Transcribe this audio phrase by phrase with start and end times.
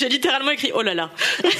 [0.00, 1.10] J'ai littéralement écrit oh là là.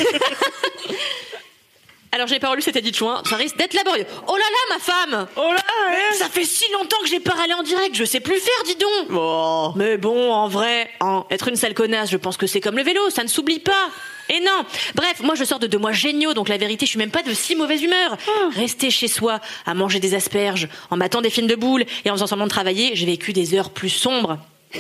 [2.12, 4.06] Alors j'ai pas relu cet édit ça risque d'être laborieux.
[4.26, 7.34] Oh là là ma femme Oh là, hein Ça fait si longtemps que j'ai pas
[7.34, 9.72] râlé en direct, je sais plus faire, dis donc Oh.
[9.76, 12.82] Mais bon, en vrai, hein, être une sale connasse, je pense que c'est comme le
[12.82, 13.90] vélo, ça ne s'oublie pas
[14.30, 14.64] et non
[14.94, 17.22] Bref, moi je sors de deux mois géniaux, donc la vérité, je suis même pas
[17.22, 18.16] de si mauvaise humeur.
[18.56, 22.14] Rester chez soi, à manger des asperges, en matant des films de boules et en
[22.14, 24.38] faisant semblant de travailler, j'ai vécu des heures plus sombres.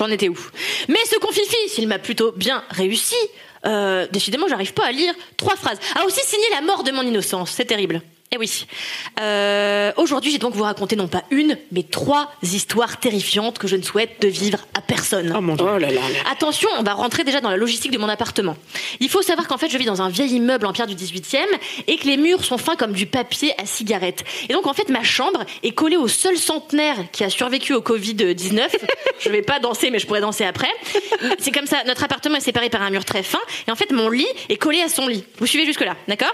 [0.00, 0.38] J'en étais où?
[0.88, 3.14] Mais ce confifi, s'il m'a plutôt bien réussi,
[3.66, 5.78] euh, décidément, j'arrive pas à lire trois phrases.
[5.94, 7.50] A aussi signé la mort de mon innocence.
[7.50, 8.00] C'est terrible.
[8.32, 8.66] Eh oui.
[9.20, 13.74] Euh, Aujourd'hui, j'ai donc vous raconter non pas une, mais trois histoires terrifiantes que je
[13.74, 15.34] ne souhaite de vivre à personne.
[15.36, 15.66] Oh mon dieu.
[15.68, 16.00] Oh là là.
[16.00, 16.30] là.
[16.30, 18.56] Attention, on va rentrer déjà dans la logistique de mon appartement.
[19.00, 21.38] Il faut savoir qu'en fait, je vis dans un vieil immeuble en pierre du 18e
[21.88, 24.22] et que les murs sont fins comme du papier à cigarette.
[24.48, 27.80] Et donc, en fait, ma chambre est collée au seul centenaire qui a survécu au
[27.80, 28.60] Covid-19.
[29.18, 30.70] je vais pas danser, mais je pourrais danser après.
[31.40, 33.90] C'est comme ça, notre appartement est séparé par un mur très fin et en fait,
[33.90, 35.24] mon lit est collé à son lit.
[35.38, 36.32] Vous suivez jusque-là, d'accord?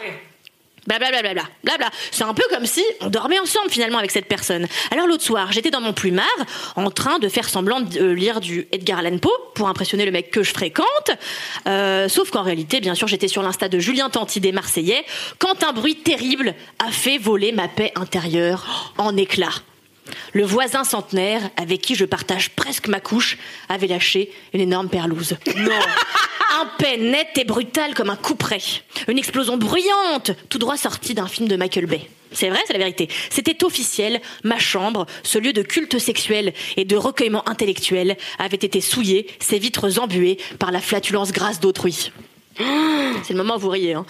[0.86, 1.90] Blablabla, bla, bla, bla.
[2.10, 4.66] C'est un peu comme si on dormait ensemble finalement avec cette personne.
[4.90, 6.26] Alors l'autre soir, j'étais dans mon plumard
[6.76, 10.12] en train de faire semblant de euh, lire du Edgar Allan Poe pour impressionner le
[10.12, 11.10] mec que je fréquente.
[11.66, 15.04] Euh, sauf qu'en réalité, bien sûr, j'étais sur l'insta de Julien Tanti des Marseillais
[15.38, 19.62] quand un bruit terrible a fait voler ma paix intérieure en éclats.
[20.32, 23.38] Le voisin centenaire, avec qui je partage presque ma couche,
[23.68, 25.36] avait lâché une énorme perlouse.
[25.56, 25.72] Non
[26.52, 28.62] Un paix net et brutal comme un couperet.
[29.08, 32.08] Une explosion bruyante, tout droit sortie d'un film de Michael Bay.
[32.32, 33.08] C'est vrai, c'est la vérité.
[33.30, 38.80] C'était officiel, ma chambre, ce lieu de culte sexuel et de recueillement intellectuel, avait été
[38.80, 42.12] souillé, ses vitres embuées par la flatulence grasse d'autrui.
[42.58, 44.06] C'est le moment où vous riez, hein.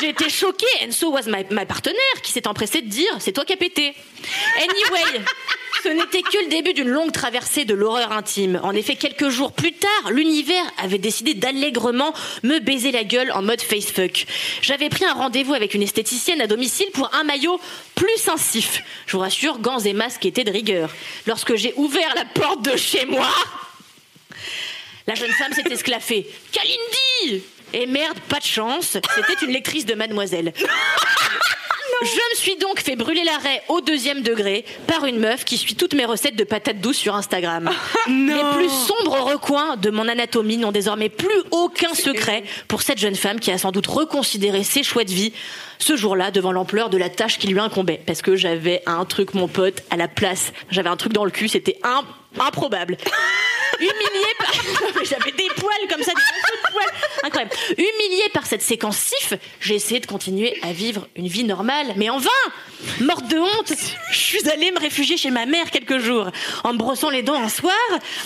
[0.00, 3.32] J'ai été choquée, and so was my, my partenaire, qui s'est empressé de dire c'est
[3.32, 3.94] toi qui as pété.
[4.56, 5.24] Anyway,
[5.82, 8.60] ce n'était que le début d'une longue traversée de l'horreur intime.
[8.62, 12.12] En effet, quelques jours plus tard, l'univers avait décidé d'allègrement
[12.42, 14.26] me baiser la gueule en mode facefuck.
[14.62, 17.60] J'avais pris un rendez-vous avec une esthéticienne à domicile pour un maillot
[17.94, 18.82] plus incif.
[19.06, 20.90] Je vous rassure, gants et masques étaient de rigueur.
[21.26, 23.28] Lorsque j'ai ouvert la porte de chez moi,
[25.06, 26.28] la jeune femme s'est esclaffée.
[26.52, 30.52] Kalindi Et merde, pas de chance, c'était une lectrice de Mademoiselle.
[32.02, 35.74] Je me suis donc fait brûler l'arrêt au deuxième degré par une meuf qui suit
[35.74, 37.70] toutes mes recettes de patates douces sur Instagram.
[38.06, 43.16] Les plus sombres recoins de mon anatomie n'ont désormais plus aucun secret pour cette jeune
[43.16, 45.32] femme qui a sans doute reconsidéré ses choix de vie
[45.78, 48.00] ce jour-là devant l'ampleur de la tâche qui lui incombait.
[48.06, 50.52] Parce que j'avais un truc, mon pote, à la place.
[50.70, 52.04] J'avais un truc dans le cul, c'était im-
[52.40, 52.96] improbable.
[53.80, 54.52] Humilié par...
[55.04, 56.67] J'avais des poils comme ça, des.
[57.24, 57.52] Incroyable.
[57.70, 62.10] Humilié par cette séquence sif, j'ai essayé de continuer à vivre une vie normale, mais
[62.10, 62.30] en vain
[63.00, 63.72] Morte de honte,
[64.10, 66.30] je suis allée me réfugier chez ma mère quelques jours.
[66.62, 67.74] En me brossant les dents un soir,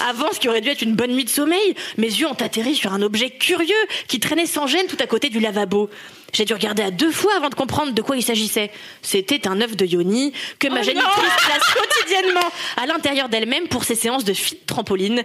[0.09, 2.75] avant ce qui aurait dû être une bonne nuit de sommeil, mes yeux ont atterri
[2.75, 3.75] sur un objet curieux
[4.09, 5.89] qui traînait sans gêne tout à côté du lavabo.
[6.33, 8.71] J'ai dû regarder à deux fois avant de comprendre de quoi il s'agissait.
[9.03, 12.49] C'était un œuf de yoni que ma génitrice place quotidiennement
[12.79, 15.23] à l'intérieur d'elle-même pour ses séances de fit trampoline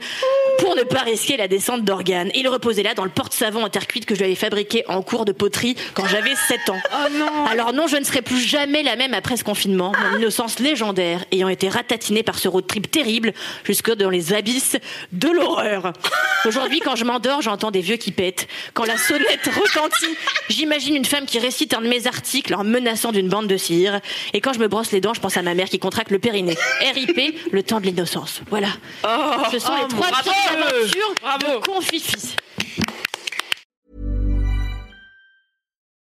[0.59, 2.29] pour ne pas risquer la descente d'organes.
[2.35, 5.02] Il reposait là dans le porte-savon en terre cuite que je lui avais fabriqué en
[5.02, 6.79] cours de poterie quand j'avais 7 ans.
[7.49, 9.91] Alors non, je ne serai plus jamais la même après ce confinement.
[10.11, 13.34] Mon innocence légendaire ayant été ratatinée par ce road trip terrible
[13.64, 14.78] jusque dans les abysses
[15.11, 15.93] de l'horreur.
[16.46, 18.47] Aujourd'hui, quand je m'endors, j'entends des vieux qui pètent.
[18.75, 20.16] Quand la sonnette retentit,
[20.49, 23.99] j'imagine une femme qui récite un de mes articles en menaçant d'une bande de cire.
[24.34, 26.19] Et quand je me brosse les dents, je pense à ma mère qui contracte le
[26.19, 26.55] périnée.
[26.93, 28.41] RIP, le temps de l'innocence.
[28.52, 28.67] Voilà.
[29.52, 30.29] Ce sont les trois bravo.
[30.29, 31.59] petites aventures Bravo.
[31.59, 32.35] de Confifi.